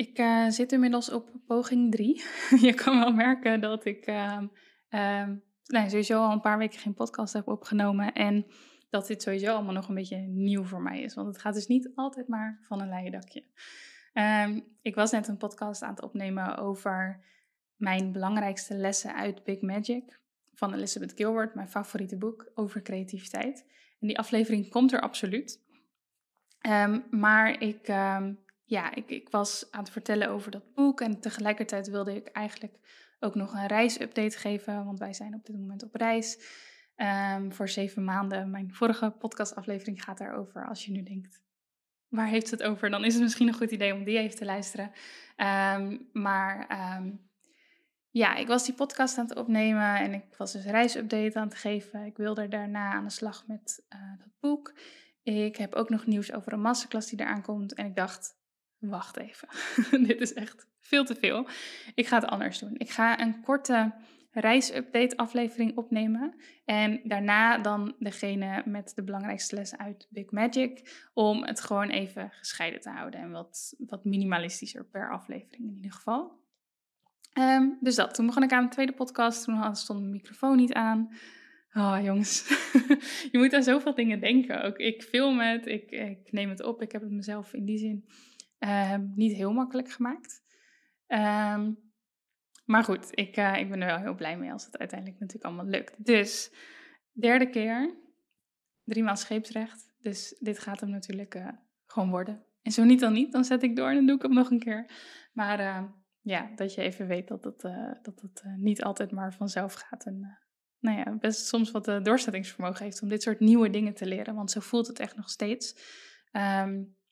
Ik 0.00 0.18
uh, 0.18 0.48
zit 0.48 0.72
inmiddels 0.72 1.10
op 1.10 1.30
poging 1.46 1.92
3. 1.92 2.22
Je 2.66 2.74
kan 2.74 2.98
wel 2.98 3.12
merken 3.12 3.60
dat 3.60 3.84
ik 3.84 4.06
uh, 4.06 5.28
sowieso 5.68 6.22
al 6.22 6.32
een 6.32 6.40
paar 6.40 6.58
weken 6.58 6.78
geen 6.78 6.94
podcast 6.94 7.32
heb 7.32 7.48
opgenomen. 7.48 8.12
En 8.12 8.46
dat 8.90 9.06
dit 9.06 9.22
sowieso 9.22 9.54
allemaal 9.54 9.74
nog 9.74 9.88
een 9.88 9.94
beetje 9.94 10.16
nieuw 10.16 10.64
voor 10.64 10.82
mij 10.82 11.00
is. 11.00 11.14
Want 11.14 11.26
het 11.26 11.38
gaat 11.38 11.54
dus 11.54 11.66
niet 11.66 11.90
altijd 11.94 12.28
maar 12.28 12.58
van 12.62 12.80
een 12.80 12.88
leien 12.88 13.12
dakje. 13.12 13.44
Ehm, 14.12 14.60
ik 14.82 14.94
was 14.94 15.10
net 15.10 15.28
een 15.28 15.36
podcast 15.36 15.82
aan 15.82 15.94
het 15.94 16.02
opnemen 16.02 16.56
over 16.56 17.24
mijn 17.76 18.12
belangrijkste 18.12 18.74
lessen 18.74 19.14
uit 19.14 19.44
Big 19.44 19.60
Magic 19.60 20.20
van 20.54 20.74
Elizabeth 20.74 21.12
Gilbert, 21.16 21.54
mijn 21.54 21.68
favoriete 21.68 22.16
boek 22.16 22.50
over 22.54 22.82
creativiteit. 22.82 23.64
En 24.00 24.06
die 24.06 24.18
aflevering 24.18 24.68
komt 24.68 24.92
er 24.92 25.00
absoluut. 25.00 25.60
Maar 27.10 27.60
ik 27.62 27.88
ja, 28.70 28.94
ik, 28.94 29.10
ik 29.10 29.28
was 29.28 29.66
aan 29.70 29.80
het 29.80 29.90
vertellen 29.90 30.28
over 30.28 30.50
dat 30.50 30.74
boek 30.74 31.00
en 31.00 31.20
tegelijkertijd 31.20 31.88
wilde 31.88 32.16
ik 32.16 32.26
eigenlijk 32.26 32.78
ook 33.20 33.34
nog 33.34 33.52
een 33.52 33.66
reisupdate 33.66 34.38
geven, 34.38 34.84
want 34.84 34.98
wij 34.98 35.12
zijn 35.12 35.34
op 35.34 35.46
dit 35.46 35.56
moment 35.56 35.82
op 35.82 35.94
reis 35.94 36.38
um, 36.96 37.52
voor 37.52 37.68
zeven 37.68 38.04
maanden. 38.04 38.50
Mijn 38.50 38.74
vorige 38.74 39.10
podcastaflevering 39.10 40.04
gaat 40.04 40.18
daarover. 40.18 40.68
Als 40.68 40.84
je 40.84 40.92
nu 40.92 41.02
denkt, 41.02 41.42
waar 42.08 42.26
heeft 42.26 42.50
het 42.50 42.62
over? 42.62 42.90
Dan 42.90 43.04
is 43.04 43.14
het 43.14 43.22
misschien 43.22 43.48
een 43.48 43.54
goed 43.54 43.70
idee 43.70 43.94
om 43.94 44.04
die 44.04 44.18
even 44.18 44.36
te 44.36 44.44
luisteren. 44.44 44.92
Um, 45.36 46.08
maar 46.12 46.66
um, 46.96 47.28
ja, 48.10 48.36
ik 48.36 48.46
was 48.46 48.64
die 48.64 48.74
podcast 48.74 49.18
aan 49.18 49.26
het 49.26 49.38
opnemen 49.38 49.96
en 49.96 50.14
ik 50.14 50.36
was 50.36 50.52
dus 50.52 50.64
reisupdate 50.64 51.38
aan 51.38 51.48
het 51.48 51.58
geven. 51.58 52.04
Ik 52.04 52.16
wilde 52.16 52.48
daarna 52.48 52.92
aan 52.92 53.04
de 53.04 53.10
slag 53.10 53.46
met 53.46 53.86
uh, 53.94 54.18
dat 54.18 54.32
boek. 54.40 54.74
Ik 55.22 55.56
heb 55.56 55.74
ook 55.74 55.88
nog 55.88 56.06
nieuws 56.06 56.32
over 56.32 56.52
een 56.52 56.60
masterclass 56.60 57.08
die 57.08 57.20
eraan 57.20 57.42
komt. 57.42 57.74
En 57.74 57.86
ik 57.86 57.96
dacht, 57.96 58.38
wacht 58.80 59.16
even, 59.16 59.48
dit 60.06 60.20
is 60.20 60.32
echt 60.32 60.68
veel 60.80 61.04
te 61.04 61.14
veel. 61.14 61.48
Ik 61.94 62.06
ga 62.06 62.18
het 62.18 62.26
anders 62.28 62.58
doen. 62.58 62.74
Ik 62.76 62.90
ga 62.90 63.20
een 63.20 63.42
korte 63.42 63.92
reisupdate 64.32 65.16
aflevering 65.16 65.76
opnemen. 65.76 66.34
En 66.64 67.00
daarna 67.04 67.58
dan 67.58 67.94
degene 67.98 68.62
met 68.64 68.92
de 68.94 69.02
belangrijkste 69.02 69.54
les 69.54 69.76
uit 69.76 70.06
Big 70.10 70.30
Magic. 70.30 71.08
Om 71.14 71.44
het 71.44 71.60
gewoon 71.60 71.88
even 71.88 72.30
gescheiden 72.30 72.80
te 72.80 72.90
houden. 72.90 73.20
En 73.20 73.30
wat, 73.30 73.74
wat 73.78 74.04
minimalistischer 74.04 74.84
per 74.84 75.10
aflevering 75.12 75.68
in 75.68 75.74
ieder 75.74 75.92
geval. 75.92 76.38
Um, 77.38 77.78
dus 77.80 77.94
dat. 77.94 78.14
Toen 78.14 78.26
begon 78.26 78.42
ik 78.42 78.52
aan 78.52 78.64
de 78.64 78.70
tweede 78.70 78.92
podcast. 78.92 79.44
Toen 79.44 79.76
stond 79.76 80.00
mijn 80.00 80.12
microfoon 80.12 80.56
niet 80.56 80.72
aan. 80.72 81.08
Oh 81.72 81.98
jongens, 82.02 82.48
je 83.32 83.38
moet 83.38 83.52
aan 83.52 83.62
zoveel 83.62 83.94
dingen 83.94 84.20
denken. 84.20 84.62
Ook 84.62 84.76
ik 84.76 85.02
film 85.02 85.38
het, 85.38 85.66
ik, 85.66 85.90
ik 85.90 86.32
neem 86.32 86.48
het 86.48 86.62
op. 86.62 86.82
Ik 86.82 86.92
heb 86.92 87.02
het 87.02 87.10
mezelf 87.10 87.54
in 87.54 87.64
die 87.64 87.78
zin 87.78 88.04
Ehm, 88.60 89.06
niet 89.14 89.36
heel 89.36 89.52
makkelijk 89.52 89.90
gemaakt. 89.90 90.42
Um, 91.06 91.92
maar 92.64 92.84
goed, 92.84 93.08
ik, 93.10 93.36
uh, 93.36 93.56
ik 93.58 93.68
ben 93.70 93.80
er 93.80 93.86
wel 93.86 93.98
heel 93.98 94.14
blij 94.14 94.38
mee 94.38 94.52
als 94.52 94.64
het 94.64 94.78
uiteindelijk 94.78 95.20
natuurlijk 95.20 95.46
allemaal 95.46 95.70
lukt. 95.70 96.04
Dus, 96.04 96.52
derde 97.12 97.50
keer, 97.50 97.96
drie 98.84 99.02
maal 99.02 99.16
scheepsrecht. 99.16 99.92
Dus 99.98 100.36
dit 100.38 100.58
gaat 100.58 100.80
hem 100.80 100.90
natuurlijk 100.90 101.34
uh, 101.34 101.48
gewoon 101.86 102.10
worden. 102.10 102.44
En 102.62 102.72
zo 102.72 102.84
niet 102.84 103.00
dan 103.00 103.12
niet, 103.12 103.32
dan 103.32 103.44
zet 103.44 103.62
ik 103.62 103.76
door 103.76 103.88
en 103.88 103.94
dan 103.94 104.06
doe 104.06 104.16
ik 104.16 104.22
hem 104.22 104.32
nog 104.32 104.50
een 104.50 104.58
keer. 104.58 104.90
Maar 105.32 105.60
uh, 105.60 105.82
ja, 106.20 106.50
dat 106.54 106.74
je 106.74 106.82
even 106.82 107.06
weet 107.06 107.28
dat 107.28 107.44
het, 107.44 107.60
dat 108.02 108.20
het 108.20 108.44
niet 108.56 108.82
altijd 108.82 109.10
maar 109.10 109.34
vanzelf 109.34 109.72
gaat. 109.72 110.04
En 110.04 110.38
nou 110.78 110.98
ja, 110.98 111.16
best 111.16 111.46
soms 111.46 111.70
wat 111.70 111.84
doorzettingsvermogen 111.84 112.84
heeft 112.84 113.02
om 113.02 113.08
dit 113.08 113.22
soort 113.22 113.40
nieuwe 113.40 113.70
dingen 113.70 113.94
te 113.94 114.06
leren. 114.06 114.34
Want 114.34 114.50
zo 114.50 114.60
voelt 114.60 114.86
het 114.86 114.98
echt 114.98 115.16
nog 115.16 115.30
steeds. 115.30 115.74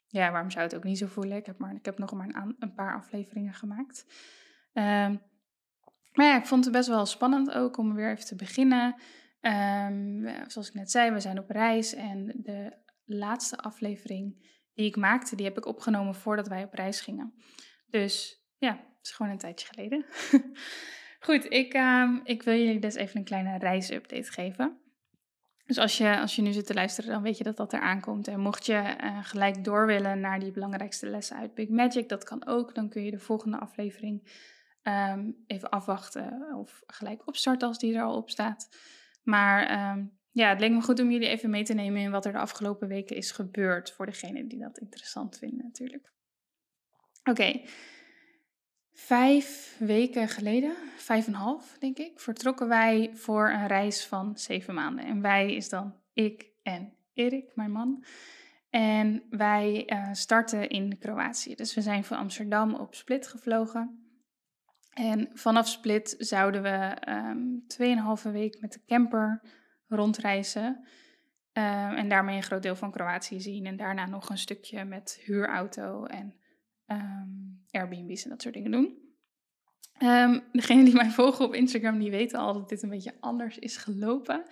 Ja, 0.09 0.31
waarom 0.31 0.51
zou 0.51 0.65
het 0.65 0.75
ook 0.75 0.85
niet 0.85 0.99
zo 0.99 1.07
voelen? 1.07 1.37
Ik 1.37 1.47
heb, 1.47 1.59
maar, 1.59 1.75
ik 1.75 1.85
heb 1.85 1.99
nog 1.99 2.13
maar 2.13 2.29
een, 2.29 2.57
een 2.59 2.75
paar 2.75 2.95
afleveringen 2.95 3.55
gemaakt. 3.55 4.05
Um, 4.73 5.21
maar 6.13 6.27
ja, 6.27 6.37
ik 6.39 6.47
vond 6.47 6.65
het 6.65 6.73
best 6.73 6.89
wel 6.89 7.07
spannend 7.07 7.51
ook 7.51 7.77
om 7.77 7.95
weer 7.95 8.11
even 8.11 8.25
te 8.25 8.37
beginnen. 8.37 8.95
Um, 9.41 10.29
zoals 10.47 10.69
ik 10.69 10.75
net 10.75 10.91
zei, 10.91 11.11
we 11.11 11.21
zijn 11.21 11.39
op 11.39 11.51
reis 11.51 11.95
en 11.95 12.33
de 12.37 12.77
laatste 13.05 13.57
aflevering 13.57 14.57
die 14.75 14.87
ik 14.87 14.97
maakte, 14.97 15.37
die 15.37 15.47
heb 15.47 15.57
ik 15.57 15.67
opgenomen 15.67 16.15
voordat 16.15 16.49
wij 16.49 16.65
op 16.65 16.75
reis 16.75 17.01
gingen. 17.01 17.35
Dus 17.87 18.43
ja, 18.57 18.71
het 18.71 19.07
is 19.07 19.11
gewoon 19.11 19.33
een 19.33 19.39
tijdje 19.39 19.67
geleden. 19.67 20.05
Goed, 21.27 21.53
ik, 21.53 21.75
um, 21.75 22.21
ik 22.25 22.43
wil 22.43 22.55
jullie 22.55 22.81
dus 22.81 22.95
even 22.95 23.19
een 23.19 23.25
kleine 23.25 23.59
reisupdate 23.59 24.33
geven. 24.33 24.79
Dus 25.69 25.79
als 25.79 25.99
je, 25.99 26.19
als 26.19 26.37
je 26.37 26.43
nu 26.43 26.53
zit 26.53 26.67
te 26.67 26.75
luisteren, 26.75 27.11
dan 27.11 27.23
weet 27.23 27.39
je 27.39 27.45
dat 27.45 27.57
dat 27.57 27.73
eraan 27.73 28.01
komt. 28.01 28.29
En 28.29 28.41
mocht 28.41 28.67
je 28.67 28.97
uh, 29.03 29.25
gelijk 29.25 29.65
door 29.65 29.87
willen 29.87 30.21
naar 30.21 30.41
die 30.41 30.51
belangrijkste 30.51 31.07
lessen 31.07 31.37
uit 31.37 31.55
Big 31.55 31.69
Magic, 31.69 32.09
dat 32.09 32.25
kan 32.25 32.47
ook. 32.47 32.75
Dan 32.75 32.89
kun 32.89 33.05
je 33.05 33.11
de 33.11 33.19
volgende 33.19 33.59
aflevering 33.59 34.31
um, 34.83 35.45
even 35.47 35.69
afwachten 35.69 36.55
of 36.55 36.83
gelijk 36.87 37.27
opstarten 37.27 37.69
als 37.69 37.79
die 37.79 37.95
er 37.95 38.03
al 38.03 38.17
op 38.17 38.31
staat. 38.31 38.69
Maar 39.23 39.91
um, 39.91 40.19
ja, 40.31 40.49
het 40.49 40.61
leek 40.61 40.71
me 40.71 40.83
goed 40.83 41.01
om 41.01 41.11
jullie 41.11 41.29
even 41.29 41.51
mee 41.51 41.65
te 41.65 41.75
nemen 41.75 42.01
in 42.01 42.11
wat 42.11 42.25
er 42.25 42.33
de 42.33 42.39
afgelopen 42.39 42.89
weken 42.89 43.17
is 43.17 43.31
gebeurd. 43.31 43.93
Voor 43.93 44.07
degenen 44.07 44.49
die 44.49 44.59
dat 44.61 44.79
interessant 44.79 45.39
vinden 45.39 45.65
natuurlijk. 45.65 46.13
Oké, 47.25 47.61
Vijf 48.99 49.77
weken 49.79 50.29
geleden, 50.29 50.75
vijf 50.97 51.27
en 51.27 51.33
een 51.33 51.39
half 51.39 51.77
denk 51.79 51.99
ik, 51.99 52.21
vertrokken 52.21 52.69
wij 52.69 53.11
voor 53.15 53.51
een 53.51 53.67
reis 53.67 54.07
van 54.07 54.39
zeven 54.39 54.75
maanden. 54.75 55.05
En 55.05 55.21
wij 55.21 55.55
is 55.55 55.69
dan 55.69 55.95
ik 56.13 56.47
en 56.63 56.93
Erik, 57.13 57.51
mijn 57.55 57.71
man. 57.71 58.05
En 58.71 59.23
wij 59.31 59.93
uh, 59.93 60.09
starten 60.13 60.69
in 60.69 60.99
Kroatië. 60.99 61.55
Dus 61.55 61.75
we 61.75 61.83
zijn 61.83 62.05
van 62.05 62.19
Amsterdam 62.19 62.75
op 62.75 62.95
Split 62.95 63.27
gevlogen. 63.27 64.11
En 64.93 65.31
vanaf 65.33 65.69
Split 65.69 66.15
zouden 66.19 66.63
we 66.63 66.97
um, 67.09 67.65
tweeënhalve 67.67 68.31
week 68.31 68.61
met 68.61 68.73
de 68.73 68.85
camper 68.87 69.41
rondreizen. 69.87 70.67
Um, 71.53 71.95
en 71.95 72.09
daarmee 72.09 72.37
een 72.37 72.43
groot 72.43 72.63
deel 72.63 72.77
van 72.77 72.93
Kroatië 72.93 73.41
zien. 73.41 73.67
En 73.67 73.77
daarna 73.77 74.07
nog 74.07 74.31
een 74.31 74.39
stukje 74.39 74.85
met 74.85 75.21
huurauto 75.25 76.05
en 76.05 76.35
um, 76.87 77.48
Airbnb's 77.71 78.25
en 78.25 78.31
dat 78.31 78.43
soort 78.43 78.55
dingen 78.55 78.71
doen. 78.71 79.07
Um, 80.03 80.43
degenen 80.53 80.85
die 80.85 80.95
mij 80.95 81.11
volgen 81.11 81.45
op 81.45 81.55
Instagram, 81.55 81.99
die 81.99 82.11
weten 82.11 82.39
al 82.39 82.53
dat 82.53 82.69
dit 82.69 82.83
een 82.83 82.89
beetje 82.89 83.17
anders 83.21 83.59
is 83.59 83.77
gelopen. 83.77 84.45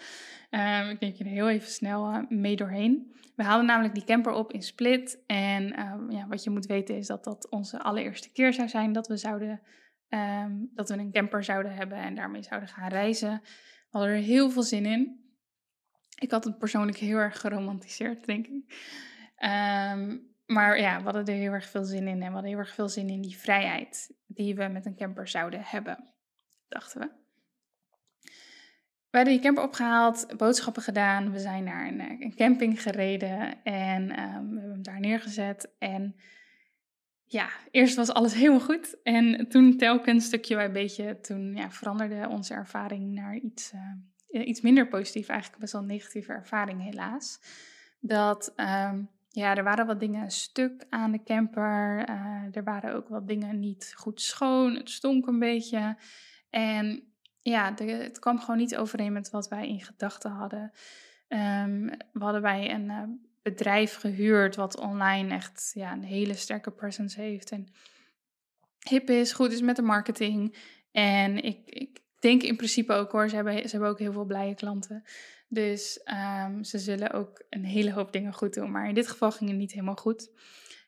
Um, 0.50 0.88
ik 0.88 1.00
denk 1.00 1.16
je 1.16 1.24
er 1.24 1.30
heel 1.30 1.48
even 1.48 1.68
snel 1.68 2.10
uh, 2.10 2.18
mee 2.28 2.56
doorheen. 2.56 3.14
We 3.34 3.42
haalden 3.42 3.66
namelijk 3.66 3.94
die 3.94 4.04
camper 4.04 4.32
op 4.32 4.52
in 4.52 4.62
Split. 4.62 5.22
En 5.26 5.80
um, 5.80 6.10
ja, 6.10 6.26
wat 6.28 6.44
je 6.44 6.50
moet 6.50 6.66
weten 6.66 6.96
is 6.96 7.06
dat 7.06 7.24
dat 7.24 7.50
onze 7.50 7.82
allereerste 7.82 8.32
keer 8.32 8.52
zou 8.52 8.68
zijn 8.68 8.92
dat 8.92 9.08
we, 9.08 9.16
zouden, 9.16 9.60
dat 10.74 10.88
we 10.88 10.96
een 10.96 11.12
camper 11.12 11.44
zouden 11.44 11.74
hebben 11.74 11.98
en 11.98 12.14
daarmee 12.14 12.42
zouden 12.42 12.68
gaan 12.68 12.88
reizen. 12.88 13.40
We 13.42 13.98
hadden 13.98 14.10
er 14.10 14.22
heel 14.22 14.50
veel 14.50 14.62
zin 14.62 14.86
in. 14.86 15.24
Ik 16.18 16.30
had 16.30 16.44
het 16.44 16.58
persoonlijk 16.58 16.96
heel 16.96 17.16
erg 17.16 17.40
geromantiseerd, 17.40 18.26
denk 18.26 18.46
ik. 18.46 18.74
Maar 20.56 20.80
ja, 20.80 20.98
we 20.98 21.04
hadden 21.04 21.26
er 21.26 21.34
heel 21.34 21.52
erg 21.52 21.68
veel 21.68 21.84
zin 21.84 22.08
in 22.08 22.22
en 22.22 22.26
we 22.26 22.32
hadden 22.32 22.50
heel 22.50 22.58
erg 22.58 22.74
veel 22.74 22.88
zin 22.88 23.08
in 23.08 23.20
die 23.20 23.36
vrijheid 23.36 24.10
die 24.26 24.54
we 24.54 24.66
met 24.66 24.86
een 24.86 24.96
camper 24.96 25.28
zouden 25.28 25.60
hebben, 25.62 26.04
dachten 26.68 27.00
we. 27.00 27.08
hebben 29.10 29.32
die 29.32 29.42
camper 29.42 29.64
opgehaald, 29.64 30.26
boodschappen 30.36 30.82
gedaan. 30.82 31.32
We 31.32 31.38
zijn 31.38 31.64
naar 31.64 31.88
een, 31.88 32.00
een 32.00 32.34
camping 32.34 32.82
gereden 32.82 33.62
en 33.62 34.10
ehm, 34.10 34.48
we 34.48 34.54
hebben 34.54 34.70
hem 34.70 34.82
daar 34.82 35.00
neergezet. 35.00 35.74
En 35.78 36.16
ja, 37.24 37.48
eerst 37.70 37.96
was 37.96 38.12
alles 38.12 38.34
helemaal 38.40 38.60
goed. 38.60 39.02
En 39.02 39.48
toen 39.48 39.76
telkens 39.76 40.24
stukje 40.24 40.56
bij 40.56 40.72
beetje, 40.72 41.20
toen 41.20 41.54
ja, 41.54 41.70
veranderde 41.70 42.28
onze 42.28 42.54
ervaring 42.54 43.12
naar 43.12 43.36
iets, 43.36 43.72
uh, 44.30 44.46
iets 44.48 44.60
minder 44.60 44.88
positief. 44.88 45.28
Eigenlijk 45.28 45.60
best 45.60 45.72
wel 45.72 45.82
een 45.82 45.88
negatieve 45.88 46.32
ervaring 46.32 46.82
helaas. 46.82 47.40
Dat 48.00 48.52
ehm, 48.56 49.02
ja, 49.36 49.56
er 49.56 49.64
waren 49.64 49.86
wat 49.86 50.00
dingen 50.00 50.30
stuk 50.30 50.86
aan 50.88 51.12
de 51.12 51.22
camper. 51.22 52.08
Uh, 52.08 52.56
er 52.56 52.64
waren 52.64 52.94
ook 52.94 53.08
wat 53.08 53.28
dingen 53.28 53.58
niet 53.58 53.92
goed 53.96 54.20
schoon. 54.20 54.74
Het 54.74 54.90
stonk 54.90 55.26
een 55.26 55.38
beetje. 55.38 55.96
En 56.50 57.02
ja, 57.42 57.74
het 57.74 58.18
kwam 58.18 58.38
gewoon 58.38 58.56
niet 58.56 58.76
overeen 58.76 59.12
met 59.12 59.30
wat 59.30 59.48
wij 59.48 59.68
in 59.68 59.80
gedachten 59.80 60.30
hadden. 60.30 60.72
Um, 61.28 61.86
we 62.12 62.24
hadden 62.24 62.42
bij 62.42 62.74
een 62.74 62.84
uh, 62.84 63.02
bedrijf 63.42 63.94
gehuurd 63.96 64.56
wat 64.56 64.78
online 64.78 65.34
echt 65.34 65.70
ja, 65.74 65.92
een 65.92 66.04
hele 66.04 66.34
sterke 66.34 66.70
presence 66.70 67.20
heeft. 67.20 67.50
En 67.50 67.66
hip 68.88 69.10
is, 69.10 69.32
goed 69.32 69.52
is 69.52 69.60
met 69.60 69.76
de 69.76 69.82
marketing. 69.82 70.56
En 70.92 71.42
ik, 71.42 71.58
ik 71.64 72.00
denk 72.18 72.42
in 72.42 72.56
principe 72.56 72.92
ook 72.92 73.12
hoor, 73.12 73.28
ze 73.28 73.34
hebben, 73.34 73.62
ze 73.62 73.70
hebben 73.70 73.88
ook 73.88 73.98
heel 73.98 74.12
veel 74.12 74.24
blije 74.24 74.54
klanten. 74.54 75.04
Dus 75.48 76.00
um, 76.46 76.64
ze 76.64 76.78
zullen 76.78 77.12
ook 77.12 77.44
een 77.50 77.64
hele 77.64 77.92
hoop 77.92 78.12
dingen 78.12 78.32
goed 78.32 78.54
doen. 78.54 78.70
Maar 78.70 78.88
in 78.88 78.94
dit 78.94 79.08
geval 79.08 79.30
ging 79.30 79.50
het 79.50 79.58
niet 79.58 79.72
helemaal 79.72 79.94
goed. 79.94 80.30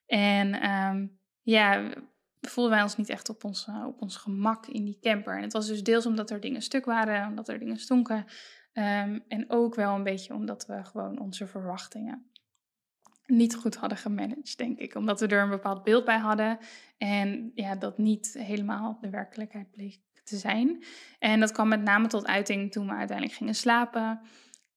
En 0.06 0.70
um, 0.70 1.19
ja, 1.43 1.93
voelden 2.40 2.72
wij 2.72 2.82
ons 2.82 2.96
niet 2.96 3.08
echt 3.08 3.28
op 3.28 3.44
ons, 3.44 3.66
uh, 3.66 3.87
op 3.87 4.00
ons 4.02 4.16
gemak 4.16 4.66
in 4.66 4.84
die 4.84 4.99
camper. 5.00 5.37
En 5.37 5.43
het 5.43 5.52
was 5.52 5.66
dus 5.66 5.82
deels 5.82 6.06
omdat 6.06 6.31
er 6.31 6.40
dingen 6.40 6.62
stuk 6.62 6.84
waren, 6.84 7.28
omdat 7.28 7.49
er 7.49 7.58
dingen 7.58 7.76
stonken. 7.76 8.25
Um, 8.72 9.25
en 9.28 9.44
ook 9.49 9.75
wel 9.75 9.94
een 9.94 10.02
beetje 10.02 10.34
omdat 10.34 10.66
we 10.66 10.84
gewoon 10.84 11.19
onze 11.19 11.46
verwachtingen 11.46 12.31
niet 13.26 13.55
goed 13.55 13.76
hadden 13.76 13.99
gemanaged, 13.99 14.56
denk 14.56 14.78
ik. 14.78 14.94
Omdat 14.94 15.20
we 15.20 15.26
er 15.26 15.43
een 15.43 15.49
bepaald 15.49 15.82
beeld 15.82 16.05
bij 16.05 16.19
hadden 16.19 16.58
en 16.99 17.50
ja, 17.55 17.76
dat 17.76 17.99
niet 17.99 18.34
helemaal 18.38 18.99
de 19.00 19.10
werkelijkheid 19.10 19.70
bleek 19.70 20.00
te 20.25 20.37
zijn. 20.37 20.84
En 21.19 21.40
dat 21.40 21.52
kwam 21.52 21.69
met 21.69 21.82
name 21.82 22.06
tot 22.06 22.26
uiting 22.26 22.72
toen 22.72 22.87
we 22.87 22.93
uiteindelijk 22.93 23.37
gingen 23.37 23.55
slapen. 23.55 24.20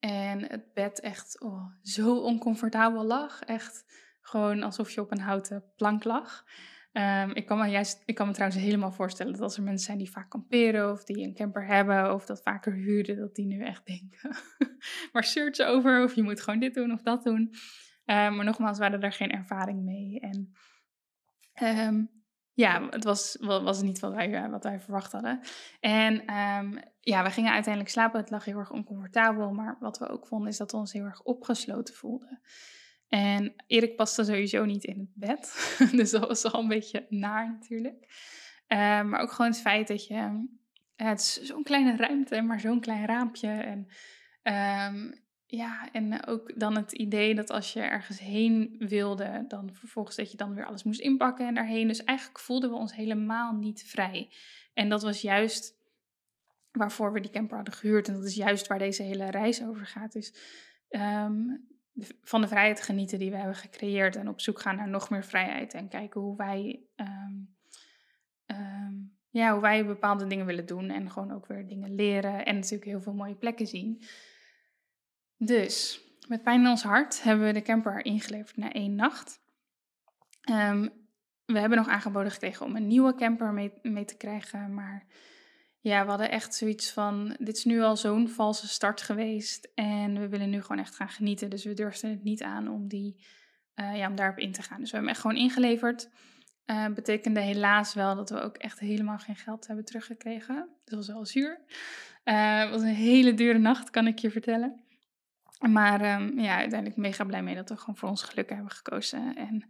En 0.01 0.43
het 0.47 0.73
bed 0.73 0.99
echt 0.99 1.41
oh, 1.41 1.65
zo 1.81 2.17
oncomfortabel 2.17 3.05
lag. 3.05 3.41
Echt 3.41 3.85
gewoon 4.21 4.63
alsof 4.63 4.91
je 4.91 5.01
op 5.01 5.11
een 5.11 5.19
houten 5.19 5.63
plank 5.75 6.03
lag. 6.03 6.45
Um, 6.93 7.31
ik, 7.31 7.45
kan 7.45 7.57
me 7.57 7.67
juist, 7.67 8.03
ik 8.05 8.15
kan 8.15 8.27
me 8.27 8.33
trouwens 8.33 8.61
helemaal 8.61 8.91
voorstellen 8.91 9.31
dat 9.31 9.41
als 9.41 9.57
er 9.57 9.63
mensen 9.63 9.85
zijn 9.85 9.97
die 9.97 10.11
vaak 10.11 10.29
kamperen 10.29 10.91
of 10.91 11.03
die 11.03 11.23
een 11.23 11.33
camper 11.33 11.65
hebben 11.65 12.13
of 12.13 12.25
dat 12.25 12.41
vaker 12.41 12.73
huurden, 12.73 13.17
dat 13.17 13.35
die 13.35 13.45
nu 13.45 13.63
echt 13.63 13.85
denken, 13.85 14.35
waar 15.11 15.23
search 15.23 15.59
over 15.59 16.03
of 16.03 16.15
je 16.15 16.23
moet 16.23 16.41
gewoon 16.41 16.59
dit 16.59 16.73
doen 16.73 16.91
of 16.91 17.01
dat 17.01 17.23
doen. 17.23 17.39
Um, 18.05 18.35
maar 18.35 18.45
nogmaals, 18.45 18.77
we 18.77 18.83
hadden 18.83 19.01
daar 19.01 19.13
geen 19.13 19.31
ervaring 19.31 19.83
mee. 19.83 20.19
En 20.19 20.53
um, 21.87 22.20
ja, 22.53 22.87
het 22.89 23.03
was, 23.03 23.37
was 23.39 23.81
niet 23.81 23.99
wat 23.99 24.13
wij, 24.13 24.49
wat 24.49 24.63
wij 24.63 24.79
verwacht 24.79 25.11
hadden. 25.11 25.39
En 25.79 26.13
um, 26.35 26.79
ja, 26.99 27.23
we 27.23 27.29
gingen 27.29 27.51
uiteindelijk 27.51 27.93
slapen. 27.93 28.19
Het 28.19 28.29
lag 28.29 28.45
heel 28.45 28.57
erg 28.57 28.71
oncomfortabel. 28.71 29.51
Maar 29.51 29.77
wat 29.79 29.97
we 29.97 30.09
ook 30.09 30.27
vonden, 30.27 30.49
is 30.49 30.57
dat 30.57 30.71
we 30.71 30.77
ons 30.77 30.93
heel 30.93 31.03
erg 31.03 31.21
opgesloten 31.21 31.95
voelden. 31.95 32.41
En 33.07 33.53
Erik 33.67 33.95
paste 33.95 34.23
sowieso 34.23 34.65
niet 34.65 34.83
in 34.83 34.99
het 34.99 35.11
bed. 35.13 35.53
dus 35.99 36.11
dat 36.11 36.27
was 36.27 36.43
al 36.43 36.61
een 36.61 36.67
beetje 36.67 37.05
naar 37.09 37.51
natuurlijk. 37.51 38.03
Um, 38.67 39.09
maar 39.09 39.19
ook 39.21 39.31
gewoon 39.31 39.51
het 39.51 39.61
feit 39.61 39.87
dat 39.87 40.07
je... 40.07 40.47
Het 40.95 41.19
is 41.19 41.41
zo'n 41.41 41.63
kleine 41.63 41.95
ruimte, 41.95 42.41
maar 42.41 42.59
zo'n 42.59 42.79
klein 42.79 43.05
raampje. 43.05 43.47
En 43.47 43.87
um, 44.93 45.21
ja, 45.51 45.91
en 45.91 46.27
ook 46.27 46.59
dan 46.59 46.75
het 46.75 46.91
idee 46.91 47.35
dat 47.35 47.49
als 47.49 47.73
je 47.73 47.81
ergens 47.81 48.19
heen 48.19 48.75
wilde, 48.79 49.45
dan 49.47 49.69
vervolgens 49.73 50.15
dat 50.15 50.31
je 50.31 50.37
dan 50.37 50.53
weer 50.53 50.65
alles 50.65 50.83
moest 50.83 50.99
inpakken 50.99 51.47
en 51.47 51.53
daarheen. 51.53 51.87
Dus 51.87 52.03
eigenlijk 52.03 52.39
voelden 52.39 52.69
we 52.69 52.75
ons 52.75 52.95
helemaal 52.95 53.53
niet 53.53 53.83
vrij. 53.83 54.29
En 54.73 54.89
dat 54.89 55.01
was 55.01 55.21
juist 55.21 55.73
waarvoor 56.71 57.13
we 57.13 57.19
die 57.19 57.31
camper 57.31 57.55
hadden 57.55 57.73
gehuurd. 57.73 58.07
En 58.07 58.13
dat 58.13 58.23
is 58.23 58.35
juist 58.35 58.67
waar 58.67 58.79
deze 58.79 59.03
hele 59.03 59.29
reis 59.29 59.63
over 59.63 59.85
gaat. 59.85 60.11
Dus 60.11 60.33
van 62.21 62.41
de 62.41 62.47
vrijheid 62.47 62.81
genieten 62.81 63.19
die 63.19 63.31
we 63.31 63.37
hebben 63.37 63.55
gecreëerd. 63.55 64.15
En 64.15 64.27
op 64.27 64.41
zoek 64.41 64.59
gaan 64.61 64.75
naar 64.75 64.89
nog 64.89 65.09
meer 65.09 65.25
vrijheid. 65.25 65.73
En 65.73 65.87
kijken 65.87 66.21
hoe 66.21 66.37
wij, 66.37 66.79
um, 66.95 67.55
um, 68.45 69.17
ja, 69.29 69.51
hoe 69.51 69.61
wij 69.61 69.85
bepaalde 69.85 70.27
dingen 70.27 70.45
willen 70.45 70.65
doen. 70.65 70.89
En 70.89 71.11
gewoon 71.11 71.31
ook 71.31 71.47
weer 71.47 71.67
dingen 71.67 71.95
leren. 71.95 72.45
En 72.45 72.55
natuurlijk 72.55 72.85
heel 72.85 73.01
veel 73.01 73.13
mooie 73.13 73.35
plekken 73.35 73.67
zien. 73.67 74.01
Dus 75.43 76.01
met 76.27 76.43
pijn 76.43 76.61
in 76.61 76.67
ons 76.67 76.83
hart 76.83 77.23
hebben 77.23 77.45
we 77.45 77.53
de 77.53 77.61
camper 77.61 78.05
ingeleverd 78.05 78.57
na 78.57 78.71
één 78.71 78.95
nacht. 78.95 79.39
Um, 80.51 80.91
we 81.45 81.59
hebben 81.59 81.77
nog 81.77 81.87
aangeboden 81.87 82.31
gekregen 82.31 82.65
om 82.65 82.75
een 82.75 82.87
nieuwe 82.87 83.15
camper 83.15 83.53
mee, 83.53 83.73
mee, 83.81 84.05
te 84.05 84.17
krijgen. 84.17 84.73
Maar 84.73 85.05
ja, 85.79 86.03
we 86.03 86.09
hadden 86.09 86.31
echt 86.31 86.55
zoiets 86.55 86.91
van: 86.91 87.35
dit 87.39 87.57
is 87.57 87.65
nu 87.65 87.81
al 87.81 87.97
zo'n 87.97 88.29
valse 88.29 88.67
start 88.67 89.01
geweest. 89.01 89.71
En 89.75 90.19
we 90.19 90.29
willen 90.29 90.49
nu 90.49 90.61
gewoon 90.61 90.81
echt 90.81 90.95
gaan 90.95 91.09
genieten. 91.09 91.49
Dus 91.49 91.65
we 91.65 91.73
durfden 91.73 92.09
het 92.09 92.23
niet 92.23 92.43
aan 92.43 92.67
om, 92.67 92.87
die, 92.87 93.25
uh, 93.75 93.97
ja, 93.97 94.07
om 94.09 94.15
daarop 94.15 94.37
in 94.37 94.51
te 94.51 94.61
gaan. 94.61 94.79
Dus 94.79 94.91
we 94.91 94.97
hebben 94.97 94.99
hem 94.99 95.09
echt 95.09 95.19
gewoon 95.19 95.37
ingeleverd. 95.37 96.09
Uh, 96.65 96.87
betekende 96.87 97.39
helaas 97.39 97.93
wel 97.93 98.15
dat 98.15 98.29
we 98.29 98.41
ook 98.41 98.57
echt 98.57 98.79
helemaal 98.79 99.19
geen 99.19 99.35
geld 99.35 99.67
hebben 99.67 99.85
teruggekregen. 99.85 100.69
Dat 100.85 100.95
was 100.95 101.07
wel 101.07 101.25
zuur. 101.25 101.59
Uh, 102.25 102.59
het 102.59 102.69
was 102.69 102.81
een 102.81 102.87
hele 102.87 103.33
dure 103.33 103.57
nacht, 103.57 103.89
kan 103.89 104.07
ik 104.07 104.19
je 104.19 104.31
vertellen. 104.31 104.80
Maar 105.69 106.21
um, 106.21 106.39
ja, 106.39 106.57
uiteindelijk 106.57 106.99
mega 106.99 107.23
blij 107.23 107.43
mee 107.43 107.55
dat 107.55 107.69
we 107.69 107.77
gewoon 107.77 107.97
voor 107.97 108.09
ons 108.09 108.23
geluk 108.23 108.49
hebben 108.49 108.71
gekozen. 108.71 109.35
En 109.35 109.69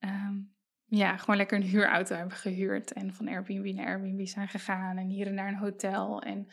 um, 0.00 0.54
ja, 0.84 1.16
gewoon 1.16 1.36
lekker 1.36 1.58
een 1.58 1.66
huurauto 1.66 2.14
hebben 2.14 2.36
gehuurd. 2.36 2.92
En 2.92 3.14
van 3.14 3.28
Airbnb 3.28 3.74
naar 3.74 3.86
Airbnb 3.86 4.26
zijn 4.26 4.48
gegaan. 4.48 4.96
En 4.96 5.08
hier 5.08 5.26
en 5.26 5.36
daar 5.36 5.48
een 5.48 5.56
hotel. 5.56 6.22
En 6.22 6.48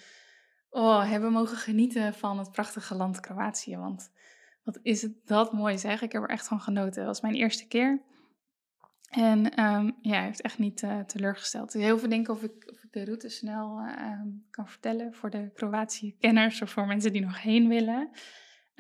oh, 0.70 1.10
hebben 1.10 1.31
mogen 1.31 1.58
genieten 1.58 2.14
van 2.14 2.40
het 2.40 2.52
prachtige 2.52 2.96
land 2.96 3.20
Kroatië. 3.20 3.78
Want 3.78 4.12
wat 4.64 4.80
is 4.82 5.02
het 5.02 5.14
dat 5.25 5.54
mooi 5.54 5.78
zeg. 5.78 6.02
Ik 6.02 6.12
heb 6.12 6.22
er 6.22 6.30
echt 6.30 6.48
van 6.48 6.62
genoten. 6.62 7.00
Het 7.00 7.06
was 7.06 7.22
mijn 7.22 7.36
eerste 7.36 7.68
keer. 7.68 8.02
En 9.10 9.64
um, 9.64 9.98
ja, 10.02 10.16
hij 10.16 10.25
heeft 10.25 10.42
echt 10.42 10.58
niet 10.58 10.82
uh, 10.82 11.00
teleurgesteld. 11.00 11.74
Heel 11.74 12.00
veel 12.00 12.10
denken 12.10 12.34
of 12.34 12.44
ik, 12.44 12.72
of 12.72 12.84
ik 12.84 12.92
de 12.92 13.06
route 13.06 13.30
snel 13.30 13.82
kan 14.50 14.68
vertellen 14.68 15.14
voor 15.14 15.30
de 15.30 15.52
Kroatië-kenners 15.54 16.62
of 16.62 16.70
voor 16.70 16.88
mensen 16.88 17.14
die 17.14 17.22
nog 17.22 17.42
heen 17.42 17.68
willen. 17.68 18.10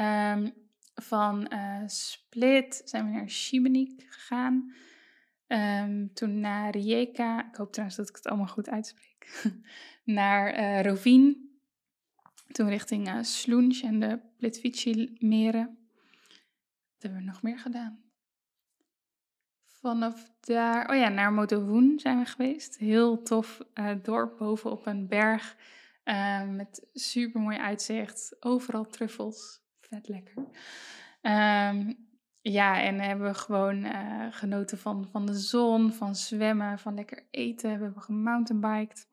Um, 0.01 0.53
van 0.95 1.53
uh, 1.53 1.83
Split 1.85 2.81
zijn 2.85 3.05
we 3.05 3.11
naar 3.11 3.29
Šibenik 3.29 4.05
gegaan. 4.09 4.73
Um, 5.47 6.13
toen 6.13 6.39
naar 6.39 6.71
Rijeka. 6.71 7.47
Ik 7.47 7.55
hoop 7.55 7.71
trouwens 7.71 7.97
dat 7.97 8.09
ik 8.09 8.15
het 8.15 8.27
allemaal 8.27 8.47
goed 8.47 8.69
uitspreek. 8.69 9.51
naar 10.03 10.85
uh. 10.85 11.33
Toen 12.51 12.69
richting 12.69 13.07
uh, 13.07 13.83
en 13.83 13.99
de 13.99 14.19
Plitvice-meren. 14.37 15.77
Wat 16.93 17.01
hebben 17.01 17.19
we 17.19 17.25
nog 17.25 17.41
meer 17.41 17.59
gedaan? 17.59 18.03
Vanaf 19.65 20.31
daar, 20.39 20.89
oh 20.89 20.95
ja, 20.95 21.09
naar 21.09 21.33
Motovoen 21.33 21.99
zijn 21.99 22.19
we 22.19 22.25
geweest. 22.25 22.77
Heel 22.77 23.21
tof 23.23 23.61
dorp 24.01 24.37
boven 24.37 24.71
op 24.71 24.85
een 24.85 25.07
berg. 25.07 25.55
Met 26.49 26.87
super 26.93 27.41
mooi 27.41 27.57
uitzicht. 27.57 28.35
Overal 28.39 28.85
truffels 28.85 29.61
vet 29.89 30.07
lekker. 30.07 30.37
Um, 31.21 32.07
ja, 32.41 32.81
en 32.81 32.99
hebben 32.99 33.27
we 33.27 33.33
gewoon 33.33 33.85
uh, 33.85 34.27
genoten 34.29 34.77
van, 34.77 35.07
van 35.11 35.25
de 35.25 35.33
zon, 35.33 35.93
van 35.93 36.15
zwemmen, 36.15 36.79
van 36.79 36.93
lekker 36.93 37.27
eten. 37.31 37.77
We 37.77 37.83
hebben 37.83 38.01
gemountainbiked. 38.01 39.07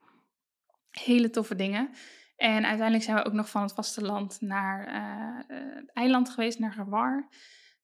Hele 0.91 1.31
toffe 1.31 1.55
dingen. 1.55 1.91
En 2.37 2.65
uiteindelijk 2.65 3.03
zijn 3.03 3.17
we 3.17 3.25
ook 3.25 3.33
nog 3.33 3.51
van 3.51 3.63
het 3.63 3.73
vasteland 3.73 4.41
naar 4.41 4.89
uh, 4.89 5.57
het 5.75 5.93
eiland 5.93 6.31
geweest, 6.31 6.59
naar 6.59 6.73
Gewar. 6.73 7.29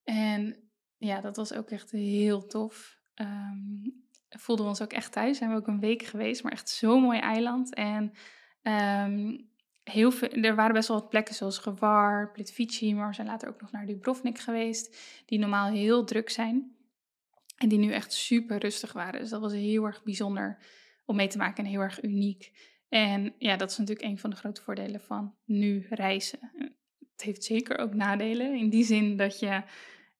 En 0.04 0.70
ja, 0.96 1.20
dat 1.20 1.36
was 1.36 1.52
ook 1.52 1.70
echt 1.70 1.90
heel 1.90 2.46
tof. 2.46 3.00
Um, 3.14 4.04
voelden 4.28 4.64
we 4.64 4.70
ons 4.70 4.82
ook 4.82 4.92
echt 4.92 5.12
thuis. 5.12 5.38
Zijn 5.38 5.50
we 5.50 5.56
ook 5.56 5.66
een 5.66 5.80
week 5.80 6.02
geweest, 6.02 6.42
maar 6.42 6.52
echt 6.52 6.68
zo'n 6.68 7.02
mooi 7.02 7.18
eiland. 7.18 7.74
En 7.74 8.12
um, 8.62 9.50
heel 9.84 10.10
veel, 10.10 10.28
er 10.28 10.54
waren 10.54 10.74
best 10.74 10.88
wel 10.88 11.00
wat 11.00 11.08
plekken 11.08 11.34
zoals 11.34 11.58
Gewar, 11.58 12.30
Plitvici, 12.32 12.94
maar 12.94 13.08
we 13.08 13.14
zijn 13.14 13.26
later 13.26 13.48
ook 13.48 13.60
nog 13.60 13.72
naar 13.72 13.86
Dubrovnik 13.86 14.38
geweest, 14.38 14.96
die 15.26 15.38
normaal 15.38 15.70
heel 15.70 16.04
druk 16.04 16.30
zijn 16.30 16.76
en 17.56 17.68
die 17.68 17.78
nu 17.78 17.92
echt 17.92 18.12
super 18.12 18.58
rustig 18.58 18.92
waren. 18.92 19.20
Dus 19.20 19.30
dat 19.30 19.40
was 19.40 19.52
heel 19.52 19.84
erg 19.84 20.02
bijzonder 20.02 20.58
om 21.04 21.16
mee 21.16 21.28
te 21.28 21.38
maken 21.38 21.64
en 21.64 21.70
heel 21.70 21.80
erg 21.80 22.02
uniek. 22.02 22.70
En 22.88 23.34
ja, 23.38 23.56
dat 23.56 23.70
is 23.70 23.78
natuurlijk 23.78 24.08
een 24.08 24.18
van 24.18 24.30
de 24.30 24.36
grote 24.36 24.62
voordelen 24.62 25.00
van 25.00 25.34
nu 25.44 25.86
reizen. 25.90 26.38
Het 27.12 27.22
heeft 27.22 27.44
zeker 27.44 27.78
ook 27.78 27.94
nadelen 27.94 28.54
in 28.54 28.70
die 28.70 28.84
zin 28.84 29.16
dat 29.16 29.38
je 29.38 29.62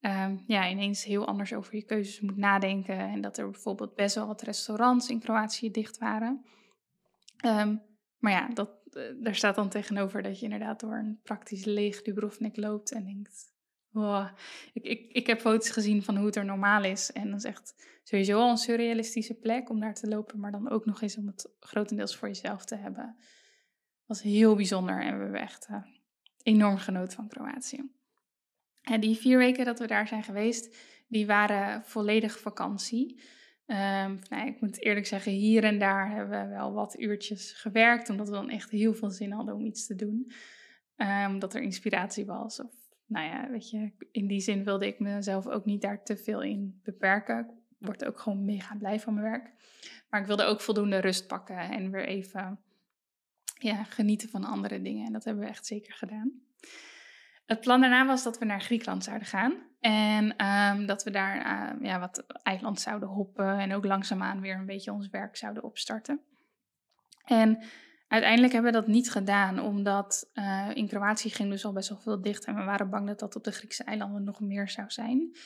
um, 0.01 0.43
ja, 0.47 0.69
ineens 0.69 1.03
heel 1.03 1.27
anders 1.27 1.53
over 1.53 1.75
je 1.75 1.83
keuzes 1.83 2.19
moet 2.19 2.37
nadenken 2.37 2.97
en 2.97 3.21
dat 3.21 3.37
er 3.37 3.49
bijvoorbeeld 3.49 3.95
best 3.95 4.15
wel 4.15 4.27
wat 4.27 4.41
restaurants 4.41 5.09
in 5.09 5.19
Kroatië 5.19 5.71
dicht 5.71 5.97
waren. 5.97 6.45
Um, 7.45 7.81
maar 8.23 8.31
ja, 8.31 8.47
dat, 8.47 8.69
daar 9.19 9.35
staat 9.35 9.55
dan 9.55 9.69
tegenover 9.69 10.21
dat 10.21 10.39
je 10.39 10.43
inderdaad 10.43 10.79
door 10.79 10.93
een 10.93 11.19
praktisch 11.23 11.65
leeg 11.65 12.01
Dubrovnik 12.01 12.57
loopt 12.57 12.91
en 12.91 13.05
denkt, 13.05 13.53
wow. 13.89 14.27
ik, 14.73 14.83
ik, 14.83 15.11
ik 15.11 15.27
heb 15.27 15.39
foto's 15.39 15.69
gezien 15.69 16.03
van 16.03 16.15
hoe 16.15 16.25
het 16.25 16.35
er 16.35 16.45
normaal 16.45 16.83
is. 16.83 17.11
En 17.11 17.29
dat 17.29 17.39
is 17.39 17.43
echt 17.43 17.75
sowieso 18.03 18.39
al 18.39 18.49
een 18.49 18.57
surrealistische 18.57 19.33
plek 19.33 19.69
om 19.69 19.79
daar 19.79 19.93
te 19.93 20.07
lopen, 20.07 20.39
maar 20.39 20.51
dan 20.51 20.69
ook 20.69 20.85
nog 20.85 21.01
eens 21.01 21.17
om 21.17 21.27
het 21.27 21.53
grotendeels 21.59 22.15
voor 22.15 22.27
jezelf 22.27 22.65
te 22.65 22.75
hebben. 22.75 23.15
was 24.05 24.21
heel 24.21 24.55
bijzonder 24.55 25.01
en 25.01 25.17
we 25.17 25.23
hebben 25.23 25.41
echt 25.41 25.67
uh, 25.71 25.83
enorm 26.43 26.77
genoten 26.77 27.15
van 27.15 27.27
Kroatië. 27.27 27.91
En 28.81 28.99
die 28.99 29.17
vier 29.17 29.37
weken 29.37 29.65
dat 29.65 29.79
we 29.79 29.87
daar 29.87 30.07
zijn 30.07 30.23
geweest, 30.23 30.77
die 31.07 31.25
waren 31.25 31.83
volledig 31.83 32.39
vakantie. 32.39 33.21
Um, 33.67 34.19
nou, 34.29 34.47
ik 34.47 34.61
moet 34.61 34.81
eerlijk 34.81 35.05
zeggen, 35.05 35.31
hier 35.31 35.63
en 35.63 35.79
daar 35.79 36.11
hebben 36.11 36.43
we 36.43 36.53
wel 36.55 36.73
wat 36.73 36.99
uurtjes 36.99 37.51
gewerkt, 37.51 38.09
omdat 38.09 38.27
we 38.27 38.33
dan 38.33 38.49
echt 38.49 38.69
heel 38.69 38.93
veel 38.93 39.09
zin 39.09 39.31
hadden 39.31 39.55
om 39.55 39.65
iets 39.65 39.87
te 39.87 39.95
doen. 39.95 40.31
Um, 40.97 41.25
omdat 41.25 41.53
er 41.53 41.61
inspiratie 41.61 42.25
was. 42.25 42.61
Of, 42.61 42.71
nou 43.05 43.25
ja, 43.25 43.49
weet 43.49 43.69
je, 43.69 43.91
in 44.11 44.27
die 44.27 44.39
zin 44.39 44.63
wilde 44.63 44.87
ik 44.87 44.99
mezelf 44.99 45.47
ook 45.47 45.65
niet 45.65 45.81
daar 45.81 46.03
te 46.03 46.17
veel 46.17 46.41
in 46.41 46.79
beperken. 46.83 47.39
Ik 47.79 47.87
word 47.87 48.05
ook 48.05 48.19
gewoon 48.19 48.45
mega 48.45 48.75
blij 48.75 48.99
van 48.99 49.13
mijn 49.13 49.25
werk. 49.25 49.51
Maar 50.09 50.21
ik 50.21 50.27
wilde 50.27 50.43
ook 50.43 50.61
voldoende 50.61 50.97
rust 50.97 51.27
pakken 51.27 51.57
en 51.57 51.91
weer 51.91 52.05
even 52.05 52.59
ja, 53.59 53.83
genieten 53.83 54.29
van 54.29 54.43
andere 54.43 54.81
dingen. 54.81 55.05
En 55.05 55.13
dat 55.13 55.23
hebben 55.23 55.43
we 55.43 55.49
echt 55.49 55.65
zeker 55.65 55.93
gedaan. 55.93 56.31
Het 57.45 57.59
plan 57.59 57.81
daarna 57.81 58.05
was 58.05 58.23
dat 58.23 58.37
we 58.37 58.45
naar 58.45 58.61
Griekenland 58.61 59.03
zouden 59.03 59.27
gaan. 59.27 59.53
En 59.79 60.35
ehm, 60.35 60.85
dat 60.85 61.03
we 61.03 61.11
daar 61.11 61.37
uh, 61.37 61.85
ja, 61.87 61.99
wat 61.99 62.25
eiland 62.43 62.79
zouden 62.79 63.09
hoppen. 63.09 63.59
En 63.59 63.73
ook 63.73 63.85
langzaamaan 63.85 64.41
weer 64.41 64.55
een 64.55 64.65
beetje 64.65 64.91
ons 64.91 65.09
werk 65.09 65.35
zouden 65.35 65.63
opstarten. 65.63 66.21
En 67.23 67.63
uiteindelijk 68.07 68.53
hebben 68.53 68.71
we 68.71 68.77
dat 68.77 68.87
niet 68.87 69.11
gedaan. 69.11 69.59
Omdat 69.59 70.31
uh, 70.33 70.69
in 70.73 70.87
Kroatië 70.87 71.29
ging 71.29 71.49
dus 71.49 71.65
al 71.65 71.73
best 71.73 71.89
wel 71.89 71.99
veel 71.99 72.21
dicht. 72.21 72.45
En 72.45 72.55
we 72.55 72.63
waren 72.63 72.89
bang 72.89 73.07
dat 73.07 73.19
dat 73.19 73.35
op 73.35 73.43
de 73.43 73.51
Griekse 73.51 73.83
eilanden 73.83 74.23
nog 74.23 74.39
meer 74.39 74.69
zou 74.69 74.89
zijn. 74.91 75.37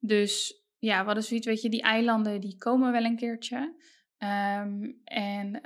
Dus 0.00 0.62
ja, 0.78 0.98
we 0.98 1.04
hadden 1.04 1.24
zoiets, 1.24 1.46
weet 1.46 1.62
je, 1.62 1.70
die 1.70 1.82
eilanden 1.82 2.40
die 2.40 2.56
komen 2.58 2.92
wel 2.92 3.04
een 3.04 3.16
keertje. 3.16 3.56
Um, 4.18 5.00
en 5.04 5.60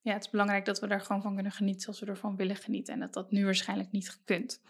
ja, 0.00 0.12
het 0.12 0.24
is 0.24 0.30
belangrijk 0.30 0.64
dat 0.64 0.80
we 0.80 0.86
daar 0.86 1.00
gewoon 1.00 1.22
van 1.22 1.34
kunnen 1.34 1.52
genieten 1.52 1.80
zoals 1.80 2.00
we 2.00 2.06
ervan 2.06 2.36
willen 2.36 2.56
genieten. 2.56 2.94
En 2.94 3.00
dat 3.00 3.12
dat 3.12 3.30
nu 3.30 3.44
waarschijnlijk 3.44 3.90
niet 3.92 4.10
gekund. 4.10 4.62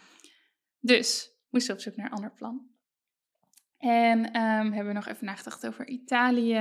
Dus 0.81 1.31
moesten 1.49 1.73
op 1.73 1.79
zoek 1.79 1.95
naar 1.95 2.05
een 2.05 2.11
ander 2.11 2.31
plan. 2.31 2.69
En 3.77 4.19
um, 4.25 4.71
hebben 4.71 4.87
we 4.87 4.93
nog 4.93 5.07
even 5.07 5.25
nagedacht 5.25 5.67
over 5.67 5.87
Italië, 5.87 6.59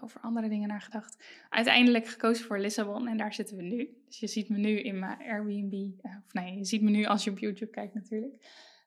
over 0.00 0.20
andere 0.20 0.48
dingen 0.48 0.68
nagedacht. 0.68 1.24
Uiteindelijk 1.48 2.06
gekozen 2.06 2.44
voor 2.44 2.58
Lissabon 2.58 3.08
en 3.08 3.16
daar 3.16 3.34
zitten 3.34 3.56
we 3.56 3.62
nu. 3.62 4.02
Dus 4.06 4.18
je 4.18 4.26
ziet 4.26 4.48
me 4.48 4.58
nu 4.58 4.80
in 4.80 4.98
mijn 4.98 5.18
Airbnb, 5.18 5.72
uh, 5.72 6.16
of 6.24 6.32
nee, 6.32 6.56
je 6.56 6.64
ziet 6.64 6.82
me 6.82 6.90
nu 6.90 7.04
als 7.04 7.24
je 7.24 7.30
op 7.30 7.38
YouTube 7.38 7.70
kijkt 7.70 7.94
natuurlijk. 7.94 8.34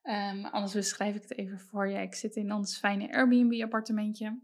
Um, 0.04 0.46
anders 0.46 0.74
beschrijf 0.74 1.16
ik 1.16 1.22
het 1.22 1.38
even 1.38 1.60
voor 1.60 1.90
je. 1.90 2.02
Ik 2.02 2.16
zit 2.16 2.36
in 2.36 2.54
ons 2.54 2.78
fijne 2.78 3.14
Airbnb 3.14 3.62
appartementje. 3.62 4.40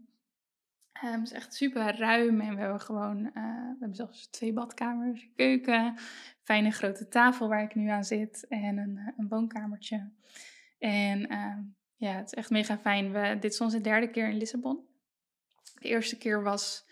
Um, 1.04 1.10
het 1.12 1.22
is 1.22 1.32
echt 1.32 1.54
super 1.54 1.98
ruim 1.98 2.40
en 2.40 2.54
we 2.54 2.60
hebben 2.60 2.80
gewoon, 2.80 3.18
uh, 3.18 3.32
we 3.32 3.76
hebben 3.78 3.96
zelfs 3.96 4.26
twee 4.26 4.52
badkamers, 4.52 5.22
een 5.22 5.32
keuken, 5.36 5.94
fijne 6.42 6.70
grote 6.70 7.08
tafel 7.08 7.48
waar 7.48 7.62
ik 7.62 7.74
nu 7.74 7.88
aan 7.88 8.04
zit 8.04 8.46
en 8.48 8.78
een, 8.78 8.96
eh, 8.96 9.12
een 9.16 9.28
woonkamertje. 9.28 10.10
En 10.78 11.32
uh, 11.32 11.58
ja, 11.96 12.12
het 12.12 12.26
is 12.26 12.34
echt 12.34 12.50
mega 12.50 12.78
fijn. 12.78 13.12
We, 13.12 13.36
dit 13.40 13.52
is 13.52 13.60
onze 13.60 13.80
derde 13.80 14.10
keer 14.10 14.28
in 14.28 14.36
Lissabon. 14.36 14.84
De 15.80 15.88
eerste 15.88 16.18
keer 16.18 16.42
was 16.42 16.86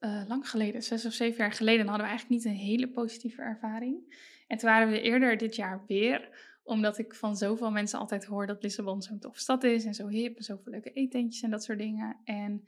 uh, 0.00 0.22
lang 0.26 0.50
geleden, 0.50 0.82
zes 0.82 1.06
of 1.06 1.12
zeven 1.12 1.38
jaar 1.38 1.52
geleden. 1.52 1.86
Hadden 1.86 2.06
we 2.06 2.10
eigenlijk 2.10 2.42
niet 2.42 2.52
een 2.52 2.60
hele 2.60 2.88
positieve 2.88 3.42
ervaring. 3.42 4.14
En 4.46 4.58
toen 4.58 4.70
waren 4.70 4.90
we 4.90 5.00
eerder 5.00 5.36
dit 5.36 5.56
jaar 5.56 5.84
weer 5.86 6.48
omdat 6.62 6.98
ik 6.98 7.14
van 7.14 7.36
zoveel 7.36 7.70
mensen 7.70 7.98
altijd 7.98 8.24
hoor 8.24 8.46
dat 8.46 8.62
Lissabon 8.62 9.02
zo'n 9.02 9.18
tof 9.18 9.38
stad 9.38 9.64
is 9.64 9.84
en 9.84 9.94
zo 9.94 10.08
hip 10.08 10.36
en 10.36 10.44
zoveel 10.44 10.72
leuke 10.72 10.92
eetentjes 10.92 11.42
en 11.42 11.50
dat 11.50 11.64
soort 11.64 11.78
dingen. 11.78 12.16
En 12.24 12.64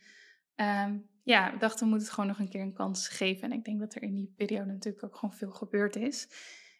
um, 0.62 1.10
ja, 1.22 1.52
we 1.52 1.58
dachten 1.58 1.84
we 1.84 1.90
moeten 1.90 2.06
het 2.06 2.14
gewoon 2.14 2.30
nog 2.30 2.38
een 2.38 2.48
keer 2.48 2.60
een 2.60 2.72
kans 2.72 3.08
geven. 3.08 3.42
En 3.42 3.52
ik 3.52 3.64
denk 3.64 3.80
dat 3.80 3.94
er 3.94 4.02
in 4.02 4.14
die 4.14 4.32
periode 4.36 4.72
natuurlijk 4.72 5.04
ook 5.04 5.16
gewoon 5.16 5.34
veel 5.34 5.50
gebeurd 5.50 5.96
is. 5.96 6.28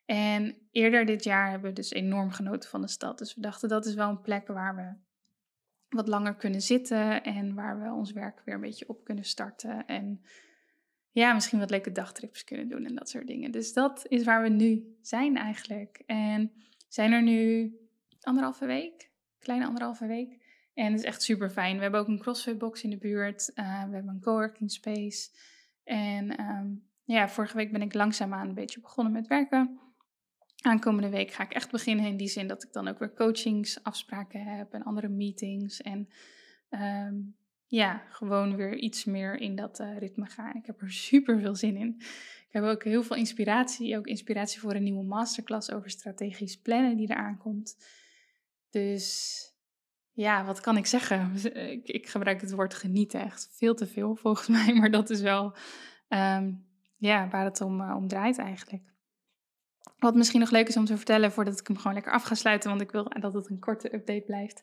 En 0.07 0.57
eerder 0.71 1.07
dit 1.07 1.25
jaar 1.25 1.51
hebben 1.51 1.69
we 1.69 1.77
dus 1.77 1.91
enorm 1.91 2.31
genoten 2.31 2.71
van 2.71 2.81
de 2.81 2.89
stad. 2.89 3.19
Dus 3.19 3.35
we 3.35 3.41
dachten 3.41 3.69
dat 3.69 3.87
is 3.87 3.95
wel 3.95 4.09
een 4.09 4.21
plek 4.21 4.47
waar 4.47 4.77
we 4.77 4.95
wat 5.89 6.09
langer 6.09 6.35
kunnen 6.35 6.61
zitten 6.61 7.23
en 7.23 7.55
waar 7.55 7.81
we 7.81 7.93
ons 7.93 8.13
werk 8.13 8.43
weer 8.45 8.55
een 8.55 8.61
beetje 8.61 8.89
op 8.89 9.05
kunnen 9.05 9.25
starten. 9.25 9.87
En 9.87 10.23
ja, 11.11 11.33
misschien 11.33 11.59
wat 11.59 11.71
leuke 11.71 11.93
dagtrips 11.93 12.45
kunnen 12.45 12.69
doen 12.69 12.85
en 12.85 12.95
dat 12.95 13.09
soort 13.09 13.27
dingen. 13.27 13.51
Dus 13.51 13.73
dat 13.73 14.07
is 14.09 14.25
waar 14.25 14.43
we 14.43 14.49
nu 14.49 14.97
zijn 15.01 15.37
eigenlijk. 15.37 16.03
En 16.07 16.53
zijn 16.89 17.13
er 17.13 17.23
nu 17.23 17.73
anderhalve 18.21 18.67
week, 18.67 19.11
kleine 19.39 19.67
anderhalve 19.67 20.07
week. 20.07 20.42
En 20.75 20.91
het 20.91 21.01
is 21.01 21.07
echt 21.07 21.23
super 21.23 21.51
fijn. 21.51 21.77
We 21.77 21.83
hebben 21.83 22.01
ook 22.01 22.09
een 22.09 22.19
CrossFit 22.19 22.59
box 22.59 22.83
in 22.83 22.91
de 22.91 22.99
buurt. 22.99 23.51
Uh, 23.55 23.85
we 23.85 23.95
hebben 23.95 24.09
een 24.15 24.21
coworking 24.21 24.71
space. 24.71 25.31
En 25.85 26.41
um, 26.41 26.89
ja, 27.05 27.29
vorige 27.29 27.57
week 27.57 27.73
ben 27.73 27.83
ik 27.83 27.95
langzaamaan 27.95 28.49
een 28.49 28.55
beetje 28.55 28.81
begonnen 28.81 29.13
met 29.13 29.27
werken. 29.27 29.81
Aankomende 30.61 31.09
week 31.09 31.31
ga 31.31 31.43
ik 31.43 31.53
echt 31.53 31.71
beginnen 31.71 32.07
in 32.07 32.17
die 32.17 32.29
zin 32.29 32.49
dat 32.49 32.63
ik 32.63 32.73
dan 32.73 32.89
ook 32.89 32.99
weer 32.99 33.15
coachingsafspraken 33.15 34.41
heb 34.41 34.73
en 34.73 34.83
andere 34.83 35.09
meetings. 35.09 35.81
En 35.81 36.09
um, 36.71 37.37
ja, 37.67 38.03
gewoon 38.09 38.57
weer 38.57 38.77
iets 38.77 39.05
meer 39.05 39.41
in 39.41 39.57
dat 39.57 39.81
uh, 39.81 39.99
ritme 39.99 40.27
gaan. 40.27 40.57
Ik 40.57 40.67
heb 40.67 40.81
er 40.81 40.93
super 41.11 41.41
veel 41.41 41.55
zin 41.55 41.77
in. 41.77 41.97
Ik 42.49 42.49
heb 42.51 42.65
ook 42.65 42.85
heel 42.85 43.03
veel 43.03 43.17
inspiratie. 43.17 43.97
Ook 43.97 44.07
inspiratie 44.07 44.61
voor 44.61 44.75
een 44.75 44.83
nieuwe 44.83 45.05
masterclass 45.05 45.71
over 45.71 45.91
strategisch 45.91 46.61
plannen 46.61 46.97
die 46.97 47.11
eraan 47.11 47.39
komt. 47.39 47.77
Dus 48.71 49.52
ja, 50.13 50.45
wat 50.45 50.61
kan 50.61 50.77
ik 50.77 50.87
zeggen? 50.87 51.33
Ik, 51.73 51.89
ik, 51.89 52.09
gebruik 52.09 52.41
het 52.41 52.53
woord 52.53 52.75
genieten 52.75 53.21
echt 53.21 53.49
veel 53.53 53.75
te 53.75 53.87
veel 53.87 54.15
volgens 54.15 54.49
mij. 54.57 54.75
Maar 54.75 54.91
dat 54.91 55.11
is 55.11 55.21
wel 55.21 55.57
um, 56.09 56.67
ja, 56.97 57.29
waar 57.29 57.45
het 57.45 57.61
om, 57.61 57.81
uh, 57.81 57.95
om 57.97 58.09
draait 58.09 58.39
eigenlijk. 58.39 58.83
Wat 59.99 60.15
misschien 60.15 60.41
nog 60.41 60.51
leuk 60.51 60.69
is 60.69 60.77
om 60.77 60.85
te 60.85 60.97
vertellen 60.97 61.33
voordat 61.33 61.61
ik 61.61 61.67
hem 61.67 61.77
gewoon 61.77 61.95
lekker 61.95 62.13
af 62.13 62.23
ga 62.23 62.35
sluiten, 62.35 62.71
want 62.71 62.81
ik 62.81 62.91
wil 62.91 63.09
dat 63.21 63.35
het 63.35 63.51
een 63.51 63.59
korte 63.59 63.95
update 63.95 64.23
blijft, 64.27 64.63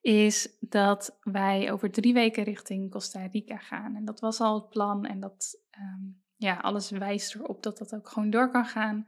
is 0.00 0.56
dat 0.60 1.18
wij 1.20 1.72
over 1.72 1.90
drie 1.90 2.12
weken 2.12 2.44
richting 2.44 2.90
Costa 2.90 3.26
Rica 3.26 3.56
gaan. 3.56 3.96
En 3.96 4.04
dat 4.04 4.20
was 4.20 4.40
al 4.40 4.54
het 4.54 4.68
plan 4.68 5.04
en 5.04 5.20
dat, 5.20 5.62
um, 5.78 6.22
ja, 6.36 6.56
alles 6.56 6.90
wijst 6.90 7.34
erop 7.34 7.62
dat 7.62 7.78
dat 7.78 7.94
ook 7.94 8.08
gewoon 8.08 8.30
door 8.30 8.50
kan 8.50 8.64
gaan. 8.64 9.06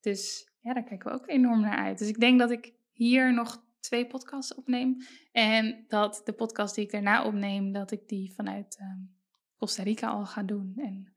Dus 0.00 0.52
ja, 0.60 0.74
daar 0.74 0.84
kijken 0.84 1.10
we 1.10 1.18
ook 1.18 1.28
enorm 1.28 1.60
naar 1.60 1.78
uit. 1.78 1.98
Dus 1.98 2.08
ik 2.08 2.20
denk 2.20 2.38
dat 2.38 2.50
ik 2.50 2.72
hier 2.92 3.34
nog 3.34 3.66
twee 3.80 4.06
podcasts 4.06 4.54
opneem 4.54 4.96
en 5.32 5.84
dat 5.88 6.20
de 6.24 6.32
podcast 6.32 6.74
die 6.74 6.84
ik 6.84 6.90
daarna 6.90 7.24
opneem, 7.24 7.72
dat 7.72 7.90
ik 7.90 8.08
die 8.08 8.32
vanuit 8.34 8.78
um, 8.80 9.16
Costa 9.56 9.82
Rica 9.82 10.08
al 10.08 10.26
ga 10.26 10.42
doen. 10.42 10.72
En 10.76 11.12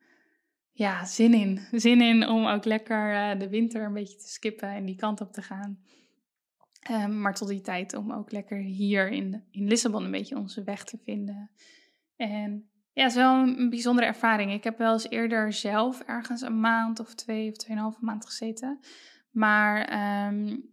ja, 0.71 1.05
zin 1.05 1.33
in. 1.33 1.59
Zin 1.71 2.01
in 2.01 2.27
om 2.27 2.45
ook 2.45 2.65
lekker 2.65 3.13
uh, 3.13 3.39
de 3.39 3.49
winter 3.49 3.83
een 3.83 3.93
beetje 3.93 4.17
te 4.17 4.29
skippen 4.29 4.69
en 4.69 4.85
die 4.85 4.95
kant 4.95 5.21
op 5.21 5.33
te 5.33 5.41
gaan. 5.41 5.79
Um, 6.91 7.21
maar 7.21 7.33
tot 7.33 7.47
die 7.47 7.61
tijd 7.61 7.93
om 7.93 8.11
ook 8.11 8.31
lekker 8.31 8.57
hier 8.57 9.09
in, 9.09 9.43
in 9.51 9.67
Lissabon 9.67 10.03
een 10.03 10.11
beetje 10.11 10.37
onze 10.37 10.63
weg 10.63 10.83
te 10.83 10.97
vinden. 11.03 11.51
En 12.15 12.69
ja, 12.93 13.01
het 13.01 13.11
is 13.11 13.17
wel 13.17 13.35
een, 13.35 13.69
bijzondere 13.69 14.07
ervaring. 14.07 14.51
Ik 14.51 14.63
heb 14.63 14.77
wel 14.77 14.93
eens 14.93 15.09
eerder 15.09 15.53
zelf 15.53 15.99
ergens 16.01 16.41
een 16.41 16.59
maand 16.59 16.99
of 16.99 17.15
twee 17.15 17.49
of 17.49 17.55
tweeënhalve 17.55 18.05
maand 18.05 18.25
gezeten. 18.25 18.79
Maar 19.31 19.77
um, 20.27 20.70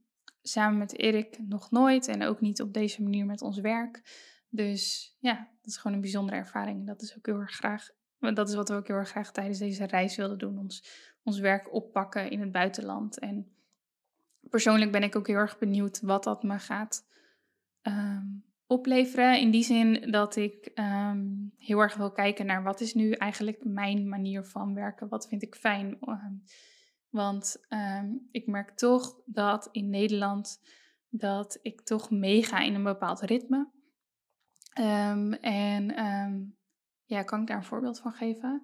samen 0.51 0.79
met 0.79 0.99
Erik 0.99 1.39
nog 1.39 1.71
nooit 1.71 2.09
en 2.09 2.23
ook 2.23 2.41
niet 2.41 2.63
op 2.63 2.75
deze 2.75 3.03
manier 3.03 3.27
met 3.27 3.43
ons 3.43 3.61
werk. 3.61 4.03
Dus 4.49 5.15
ja, 5.19 5.35
dat 5.35 5.67
is 5.67 5.77
gewoon 5.77 5.97
een 5.97 6.03
bijzondere 6.03 6.37
ervaring. 6.37 6.87
Dat 6.87 7.03
is 7.03 7.17
ook 7.17 7.27
heel 7.27 7.41
erg 7.41 7.55
graag 7.55 7.97
dat 8.19 8.49
is 8.49 8.55
wat 8.55 8.69
we 8.69 8.75
ook 8.75 8.87
heel 8.87 8.97
erg 8.97 9.09
graag 9.09 9.33
tijdens 9.33 9.59
deze 9.59 9.87
reis 9.87 10.17
wilden 10.17 10.39
doen. 10.39 10.59
Ons, 10.59 10.85
ons 11.23 11.39
werk 11.39 11.73
oppakken 11.73 12.31
in 12.31 12.41
het 12.41 12.53
buitenland. 12.53 13.19
En 13.19 13.53
persoonlijk 14.41 14.93
ben 14.93 15.03
ik 15.03 15.17
ook 15.17 15.27
heel 15.27 15.37
erg 15.37 15.59
benieuwd 15.59 16.01
wat 16.01 16.25
dat 16.25 16.43
me 16.43 16.59
gaat 16.59 17.07
um, 17.83 18.45
opleveren. 18.67 19.41
In 19.41 19.51
die 19.51 19.65
zin 19.65 20.11
dat 20.11 20.37
ik 20.37 20.71
um, 20.75 21.53
heel 21.57 21.79
erg 21.79 21.95
wil 21.95 22.13
kijken 22.13 22.47
naar 22.47 22.63
wat 22.63 22.81
is 22.81 22.95
nu 22.95 23.13
eigenlijk 23.13 23.65
mijn 23.65 24.09
manier 24.09 24.45
van 24.45 24.75
werken. 24.75 25.09
Wat 25.09 25.29
vind 25.29 25.43
ik 25.43 25.55
fijn. 25.55 25.99
Um, 26.09 26.43
want 27.11 27.57
ik 28.31 28.47
merk 28.47 28.71
toch 28.71 29.21
dat 29.25 29.69
in 29.73 29.91
Nederland 29.91 30.61
dat 31.09 31.59
ik 31.63 31.81
toch 31.81 32.11
meega 32.11 32.61
in 32.61 32.75
een 32.75 32.83
bepaald 32.83 33.21
ritme. 33.21 33.71
en 35.41 36.57
ja, 37.05 37.23
kan 37.23 37.41
ik 37.41 37.47
daar 37.47 37.57
een 37.57 37.65
voorbeeld 37.65 38.01
van 38.01 38.13
geven? 38.13 38.63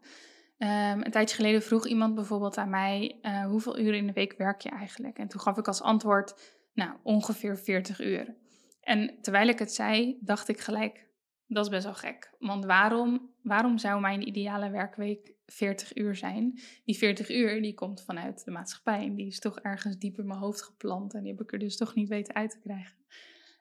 Een 0.58 1.10
tijdje 1.10 1.36
geleden 1.36 1.62
vroeg 1.62 1.86
iemand 1.86 2.14
bijvoorbeeld 2.14 2.56
aan 2.56 2.70
mij: 2.70 3.18
uh, 3.22 3.46
hoeveel 3.46 3.78
uren 3.78 3.98
in 3.98 4.06
de 4.06 4.12
week 4.12 4.34
werk 4.38 4.60
je 4.60 4.68
eigenlijk? 4.68 5.18
En 5.18 5.28
toen 5.28 5.40
gaf 5.40 5.58
ik 5.58 5.66
als 5.66 5.82
antwoord: 5.82 6.34
nou, 6.72 6.96
ongeveer 7.02 7.58
40 7.58 8.00
uur. 8.00 8.36
En 8.80 9.18
terwijl 9.20 9.48
ik 9.48 9.58
het 9.58 9.72
zei, 9.72 10.18
dacht 10.20 10.48
ik 10.48 10.60
gelijk: 10.60 11.08
dat 11.46 11.64
is 11.64 11.70
best 11.70 11.84
wel 11.84 11.94
gek. 11.94 12.34
Want 12.38 12.64
waarom, 12.64 13.33
waarom 13.44 13.78
zou 13.78 14.00
mijn 14.00 14.28
ideale 14.28 14.70
werkweek 14.70 15.34
40 15.46 15.96
uur 15.96 16.16
zijn? 16.16 16.60
Die 16.84 16.96
40 16.96 17.30
uur 17.30 17.62
die 17.62 17.74
komt 17.74 18.02
vanuit 18.02 18.44
de 18.44 18.50
maatschappij. 18.50 19.04
En 19.04 19.14
die 19.14 19.26
is 19.26 19.38
toch 19.38 19.60
ergens 19.60 19.98
diep 19.98 20.18
in 20.18 20.26
mijn 20.26 20.38
hoofd 20.38 20.62
geplant. 20.62 21.14
En 21.14 21.22
die 21.22 21.32
heb 21.32 21.40
ik 21.40 21.52
er 21.52 21.58
dus 21.58 21.76
toch 21.76 21.94
niet 21.94 22.08
weten 22.08 22.34
uit 22.34 22.50
te 22.50 22.58
krijgen. 22.58 22.96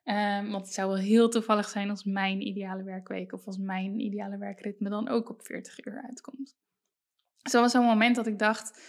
Um, 0.06 0.52
want 0.52 0.66
het 0.66 0.74
zou 0.74 0.88
wel 0.88 0.98
heel 0.98 1.30
toevallig 1.30 1.70
zijn 1.70 1.90
als 1.90 2.04
mijn 2.04 2.48
ideale 2.48 2.84
werkweek 2.84 3.34
of 3.34 3.46
als 3.46 3.58
mijn 3.58 4.00
ideale 4.00 4.38
werkritme 4.38 4.90
dan 4.90 5.08
ook 5.08 5.30
op 5.30 5.46
40 5.46 5.86
uur 5.86 6.02
uitkomt. 6.08 6.58
Zo 7.50 7.62
was 7.62 7.72
zo'n 7.72 7.86
moment 7.86 8.16
dat 8.16 8.28
ik 8.28 8.40
dacht, 8.40 8.82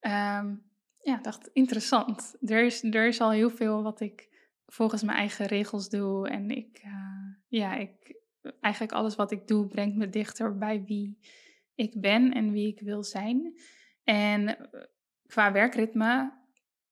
um, 0.00 0.62
ja, 0.98 1.18
dacht 1.22 1.50
interessant. 1.52 2.36
Er 2.40 2.64
is, 2.64 2.82
er 2.82 3.06
is 3.06 3.20
al 3.20 3.30
heel 3.30 3.50
veel 3.50 3.82
wat 3.82 4.00
ik 4.00 4.28
volgens 4.66 5.02
mijn 5.02 5.18
eigen 5.18 5.46
regels 5.46 5.88
doe. 5.88 6.28
En 6.28 6.50
ik, 6.50 6.82
uh, 6.84 7.34
ja, 7.48 7.76
ik, 7.76 8.19
eigenlijk 8.60 8.92
alles 8.92 9.16
wat 9.16 9.30
ik 9.30 9.48
doe 9.48 9.66
brengt 9.66 9.96
me 9.96 10.08
dichter 10.08 10.58
bij 10.58 10.84
wie 10.84 11.18
ik 11.74 12.00
ben 12.00 12.32
en 12.32 12.52
wie 12.52 12.68
ik 12.68 12.80
wil 12.80 13.02
zijn. 13.02 13.60
En 14.04 14.58
eh, 14.58 14.80
qua 15.26 15.52
werkritme 15.52 16.38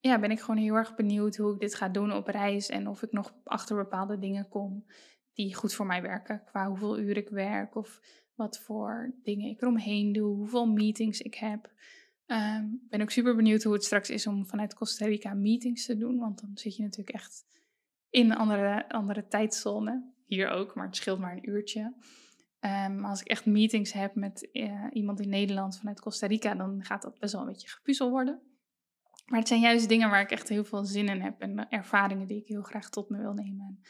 ja, 0.01 0.19
ben 0.19 0.31
ik 0.31 0.41
gewoon 0.41 0.61
heel 0.61 0.75
erg 0.75 0.95
benieuwd 0.95 1.37
hoe 1.37 1.55
ik 1.55 1.61
dit 1.61 1.75
ga 1.75 1.89
doen 1.89 2.13
op 2.13 2.27
reis 2.27 2.69
en 2.69 2.89
of 2.89 3.03
ik 3.03 3.13
nog 3.13 3.35
achter 3.45 3.77
bepaalde 3.77 4.19
dingen 4.19 4.49
kom 4.49 4.85
die 5.33 5.55
goed 5.55 5.75
voor 5.75 5.87
mij 5.87 6.03
werken. 6.03 6.43
Qua 6.45 6.69
hoeveel 6.69 6.99
uur 6.99 7.17
ik 7.17 7.29
werk 7.29 7.75
of 7.75 8.01
wat 8.35 8.59
voor 8.59 9.15
dingen 9.23 9.49
ik 9.49 9.63
eromheen 9.63 10.13
doe, 10.13 10.37
hoeveel 10.37 10.67
meetings 10.67 11.21
ik 11.21 11.35
heb. 11.35 11.71
Um, 12.27 12.87
ben 12.89 13.01
ook 13.01 13.11
super 13.11 13.37
benieuwd 13.37 13.63
hoe 13.63 13.73
het 13.73 13.85
straks 13.85 14.11
is 14.11 14.27
om 14.27 14.47
vanuit 14.47 14.75
Costa 14.75 15.07
Rica 15.07 15.35
meetings 15.35 15.87
te 15.87 15.97
doen, 15.97 16.19
want 16.19 16.41
dan 16.41 16.51
zit 16.55 16.77
je 16.77 16.83
natuurlijk 16.83 17.17
echt 17.17 17.45
in 18.11 18.31
een 18.31 18.37
andere, 18.37 18.89
andere 18.89 19.27
tijdzone. 19.27 20.13
Hier 20.29 20.49
ook, 20.49 20.75
maar 20.75 20.87
het 20.87 20.97
scheelt 20.97 21.19
maar 21.19 21.33
een 21.33 21.49
uurtje. 21.49 21.95
Um, 22.61 23.05
als 23.05 23.21
ik 23.21 23.27
echt 23.27 23.47
meetings 23.47 23.93
heb 23.93 24.15
met 24.15 24.49
uh, 24.53 24.87
iemand 24.91 25.21
in 25.21 25.29
Nederland 25.29 25.79
vanuit 25.79 26.01
Costa 26.01 26.27
Rica, 26.27 26.55
dan 26.55 26.85
gaat 26.85 27.03
dat 27.03 27.19
best 27.19 27.33
wel 27.33 27.43
een 27.43 27.49
beetje 27.49 27.69
gepuzzel 27.69 28.11
worden. 28.11 28.43
Maar 29.27 29.39
het 29.39 29.49
zijn 29.49 29.61
juist 29.61 29.89
dingen 29.89 30.11
waar 30.11 30.21
ik 30.21 30.31
echt 30.31 30.49
heel 30.49 30.65
veel 30.65 30.85
zin 30.85 31.09
in 31.09 31.21
heb 31.21 31.41
en 31.41 31.69
ervaringen 31.69 32.27
die 32.27 32.41
ik 32.41 32.47
heel 32.47 32.63
graag 32.63 32.91
tot 32.91 33.09
me 33.09 33.19
wil 33.19 33.33
nemen 33.33 33.67
en 33.67 33.81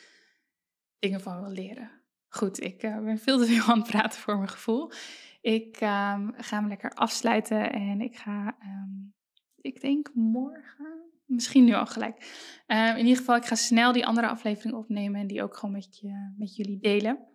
dingen 0.98 1.20
van 1.20 1.40
wil 1.40 1.50
leren. 1.50 1.90
Goed, 2.28 2.60
ik 2.60 2.82
uh, 2.82 3.04
ben 3.04 3.18
veel 3.18 3.38
te 3.38 3.46
veel 3.46 3.72
aan 3.72 3.78
het 3.78 3.88
praten 3.88 4.20
voor 4.20 4.36
mijn 4.36 4.48
gevoel. 4.48 4.92
Ik 5.40 5.76
um, 5.76 6.34
ga 6.36 6.58
hem 6.58 6.68
lekker 6.68 6.90
afsluiten 6.90 7.72
en 7.72 8.00
ik 8.00 8.16
ga, 8.16 8.56
um, 8.62 9.14
ik 9.56 9.80
denk 9.80 10.10
morgen, 10.14 11.17
misschien 11.28 11.64
nu 11.64 11.72
al 11.72 11.86
gelijk. 11.86 12.16
Uh, 12.66 12.88
in 12.88 13.04
ieder 13.04 13.16
geval, 13.16 13.36
ik 13.36 13.44
ga 13.44 13.54
snel 13.54 13.92
die 13.92 14.06
andere 14.06 14.28
aflevering 14.28 14.74
opnemen 14.74 15.20
en 15.20 15.26
die 15.26 15.42
ook 15.42 15.56
gewoon 15.56 15.74
met, 15.74 15.98
je, 15.98 16.34
met 16.36 16.56
jullie 16.56 16.78
delen. 16.78 17.26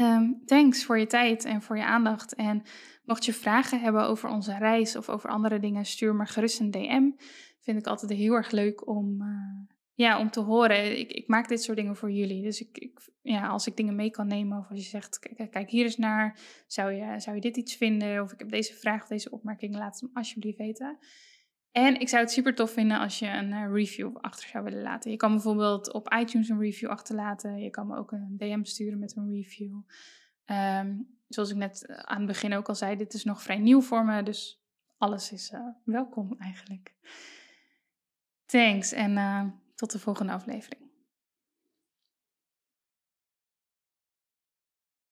Um, 0.00 0.42
thanks 0.44 0.84
voor 0.84 0.98
je 0.98 1.06
tijd 1.06 1.44
en 1.44 1.62
voor 1.62 1.76
je 1.76 1.84
aandacht. 1.84 2.34
En 2.34 2.62
mocht 3.04 3.24
je 3.24 3.32
vragen 3.32 3.80
hebben 3.80 4.02
over 4.02 4.28
onze 4.28 4.58
reis 4.58 4.96
of 4.96 5.08
over 5.08 5.30
andere 5.30 5.58
dingen, 5.58 5.84
stuur 5.84 6.14
me 6.14 6.26
gerust 6.26 6.60
een 6.60 6.70
DM. 6.70 7.10
Vind 7.60 7.78
ik 7.78 7.86
altijd 7.86 8.12
heel 8.12 8.34
erg 8.34 8.50
leuk 8.50 8.86
om, 8.86 9.22
uh, 9.22 9.74
ja, 9.94 10.18
om 10.18 10.30
te 10.30 10.40
horen. 10.40 10.98
Ik, 10.98 11.12
ik, 11.12 11.28
maak 11.28 11.48
dit 11.48 11.62
soort 11.62 11.76
dingen 11.76 11.96
voor 11.96 12.10
jullie. 12.10 12.42
Dus 12.42 12.60
ik, 12.60 12.78
ik, 12.78 13.10
ja, 13.22 13.48
als 13.48 13.66
ik 13.66 13.76
dingen 13.76 13.94
mee 13.94 14.10
kan 14.10 14.26
nemen 14.26 14.58
of 14.58 14.68
als 14.68 14.78
je 14.78 14.88
zegt, 14.88 15.18
kijk, 15.18 15.50
kijk 15.50 15.70
hier 15.70 15.84
eens 15.84 15.96
naar, 15.96 16.38
zou 16.66 16.92
je, 16.92 17.20
zou 17.20 17.36
je 17.36 17.42
dit 17.42 17.56
iets 17.56 17.76
vinden? 17.76 18.22
Of 18.22 18.32
ik 18.32 18.38
heb 18.38 18.50
deze 18.50 18.74
vraag 18.74 19.02
of 19.02 19.08
deze 19.08 19.30
opmerking, 19.30 19.74
laat 19.76 20.00
het 20.00 20.10
me 20.10 20.18
alsjeblieft 20.18 20.58
weten. 20.58 20.98
En 21.72 22.00
ik 22.00 22.08
zou 22.08 22.22
het 22.22 22.32
super 22.32 22.54
tof 22.54 22.70
vinden 22.70 22.98
als 22.98 23.18
je 23.18 23.26
een 23.26 23.52
uh, 23.52 23.72
review 23.72 24.16
achter 24.16 24.48
zou 24.48 24.64
willen 24.64 24.82
laten. 24.82 25.10
Je 25.10 25.16
kan 25.16 25.32
bijvoorbeeld 25.32 25.92
op 25.92 26.12
iTunes 26.12 26.48
een 26.48 26.60
review 26.60 26.88
achterlaten. 26.88 27.58
Je 27.58 27.70
kan 27.70 27.86
me 27.86 27.96
ook 27.96 28.12
een 28.12 28.36
DM 28.36 28.64
sturen 28.64 28.98
met 28.98 29.16
een 29.16 29.30
review. 29.30 29.80
Um, 30.46 31.18
zoals 31.28 31.50
ik 31.50 31.56
net 31.56 31.86
eh, 31.86 31.96
aan 31.96 32.18
het 32.18 32.26
begin 32.26 32.54
ook 32.54 32.68
al 32.68 32.74
zei, 32.74 32.96
dit 32.96 33.14
is 33.14 33.24
nog 33.24 33.42
vrij 33.42 33.58
nieuw 33.58 33.80
voor 33.80 34.04
me. 34.04 34.22
Dus 34.22 34.62
alles 34.98 35.32
is 35.32 35.50
uh, 35.50 35.60
welkom 35.84 36.36
eigenlijk. 36.38 36.94
Thanks 38.46 38.92
en 38.92 39.14
tot 39.74 39.92
de 39.92 39.98
volgende 39.98 40.32
aflevering. 40.32 40.79